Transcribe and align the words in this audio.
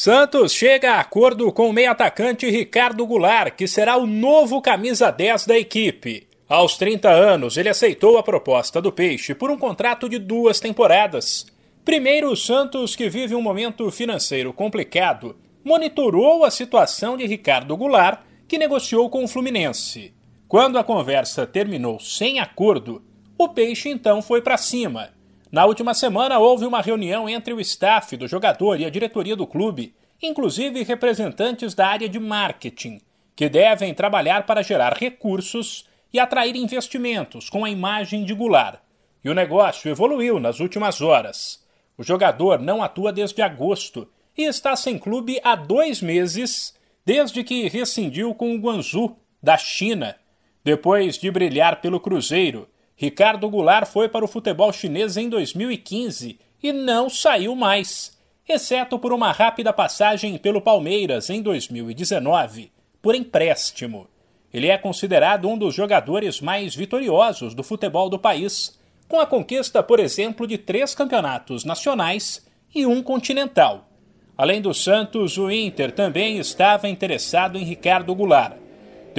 Santos 0.00 0.52
chega 0.52 0.92
a 0.92 1.00
acordo 1.00 1.52
com 1.52 1.68
o 1.68 1.72
meio-atacante 1.72 2.48
Ricardo 2.48 3.04
Goulart, 3.04 3.56
que 3.56 3.66
será 3.66 3.96
o 3.96 4.06
novo 4.06 4.62
camisa 4.62 5.10
10 5.10 5.44
da 5.44 5.58
equipe. 5.58 6.28
Aos 6.48 6.76
30 6.76 7.10
anos, 7.10 7.56
ele 7.56 7.68
aceitou 7.68 8.16
a 8.16 8.22
proposta 8.22 8.80
do 8.80 8.92
Peixe 8.92 9.34
por 9.34 9.50
um 9.50 9.58
contrato 9.58 10.08
de 10.08 10.16
duas 10.16 10.60
temporadas. 10.60 11.48
Primeiro, 11.84 12.30
o 12.30 12.36
Santos, 12.36 12.94
que 12.94 13.08
vive 13.08 13.34
um 13.34 13.42
momento 13.42 13.90
financeiro 13.90 14.52
complicado, 14.52 15.34
monitorou 15.64 16.44
a 16.44 16.50
situação 16.52 17.16
de 17.16 17.26
Ricardo 17.26 17.76
Goulart, 17.76 18.20
que 18.46 18.56
negociou 18.56 19.10
com 19.10 19.24
o 19.24 19.28
Fluminense. 19.28 20.14
Quando 20.46 20.78
a 20.78 20.84
conversa 20.84 21.44
terminou 21.44 21.98
sem 21.98 22.38
acordo, 22.38 23.02
o 23.36 23.48
Peixe 23.48 23.88
então 23.88 24.22
foi 24.22 24.40
para 24.42 24.56
cima 24.56 25.17
na 25.50 25.64
última 25.64 25.94
semana, 25.94 26.38
houve 26.38 26.66
uma 26.66 26.82
reunião 26.82 27.28
entre 27.28 27.54
o 27.54 27.60
staff 27.60 28.16
do 28.16 28.28
jogador 28.28 28.78
e 28.78 28.84
a 28.84 28.90
diretoria 28.90 29.34
do 29.34 29.46
clube, 29.46 29.94
inclusive 30.22 30.82
representantes 30.82 31.74
da 31.74 31.86
área 31.86 32.08
de 32.08 32.18
marketing, 32.18 33.00
que 33.34 33.48
devem 33.48 33.94
trabalhar 33.94 34.44
para 34.44 34.62
gerar 34.62 34.92
recursos 34.94 35.86
e 36.12 36.18
atrair 36.18 36.54
investimentos 36.56 37.48
com 37.48 37.64
a 37.64 37.70
imagem 37.70 38.24
de 38.24 38.34
Goulart. 38.34 38.80
E 39.24 39.30
o 39.30 39.34
negócio 39.34 39.90
evoluiu 39.90 40.38
nas 40.38 40.60
últimas 40.60 41.00
horas. 41.00 41.64
O 41.96 42.02
jogador 42.02 42.60
não 42.60 42.82
atua 42.82 43.12
desde 43.12 43.40
agosto 43.40 44.06
e 44.36 44.42
está 44.42 44.76
sem 44.76 44.98
clube 44.98 45.40
há 45.42 45.54
dois 45.54 46.02
meses, 46.02 46.74
desde 47.06 47.42
que 47.42 47.68
rescindiu 47.68 48.34
com 48.34 48.54
o 48.54 48.58
Guangzhou, 48.58 49.18
da 49.42 49.56
China, 49.56 50.16
depois 50.62 51.16
de 51.16 51.30
brilhar 51.30 51.80
pelo 51.80 52.00
Cruzeiro 52.00 52.68
Ricardo 53.00 53.48
Goulart 53.48 53.86
foi 53.86 54.08
para 54.08 54.24
o 54.24 54.28
futebol 54.28 54.72
chinês 54.72 55.16
em 55.16 55.28
2015 55.28 56.36
e 56.60 56.72
não 56.72 57.08
saiu 57.08 57.54
mais, 57.54 58.18
exceto 58.46 58.98
por 58.98 59.12
uma 59.12 59.30
rápida 59.30 59.72
passagem 59.72 60.36
pelo 60.36 60.60
Palmeiras 60.60 61.30
em 61.30 61.40
2019, 61.40 62.72
por 63.00 63.14
empréstimo. 63.14 64.08
Ele 64.52 64.66
é 64.66 64.76
considerado 64.76 65.48
um 65.48 65.56
dos 65.56 65.76
jogadores 65.76 66.40
mais 66.40 66.74
vitoriosos 66.74 67.54
do 67.54 67.62
futebol 67.62 68.10
do 68.10 68.18
país, 68.18 68.76
com 69.06 69.20
a 69.20 69.26
conquista, 69.26 69.80
por 69.80 70.00
exemplo, 70.00 70.44
de 70.44 70.58
três 70.58 70.92
campeonatos 70.92 71.64
nacionais 71.64 72.44
e 72.74 72.84
um 72.84 73.00
continental. 73.00 73.88
Além 74.36 74.60
do 74.60 74.74
Santos, 74.74 75.38
o 75.38 75.48
Inter 75.48 75.92
também 75.92 76.38
estava 76.38 76.88
interessado 76.88 77.56
em 77.56 77.62
Ricardo 77.62 78.12
Goulart. 78.12 78.56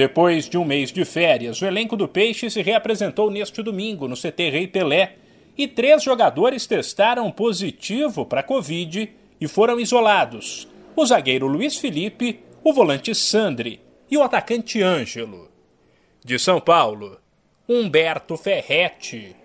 Depois 0.00 0.48
de 0.48 0.56
um 0.56 0.64
mês 0.64 0.90
de 0.90 1.04
férias, 1.04 1.60
o 1.60 1.66
elenco 1.66 1.94
do 1.94 2.08
Peixe 2.08 2.48
se 2.48 2.62
reapresentou 2.62 3.30
neste 3.30 3.62
domingo 3.62 4.08
no 4.08 4.16
CT 4.16 4.48
Rei 4.48 4.66
Pelé 4.66 5.16
e 5.58 5.68
três 5.68 6.02
jogadores 6.02 6.66
testaram 6.66 7.30
positivo 7.30 8.24
para 8.24 8.42
Covid 8.42 9.12
e 9.38 9.46
foram 9.46 9.78
isolados: 9.78 10.66
o 10.96 11.04
zagueiro 11.04 11.46
Luiz 11.46 11.76
Felipe, 11.76 12.40
o 12.64 12.72
volante 12.72 13.14
Sandri 13.14 13.78
e 14.10 14.16
o 14.16 14.22
atacante 14.22 14.80
Ângelo. 14.82 15.50
De 16.24 16.38
São 16.38 16.62
Paulo, 16.62 17.20
Humberto 17.68 18.38
Ferretti. 18.38 19.36